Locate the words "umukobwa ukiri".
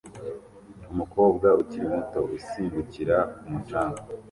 0.91-1.85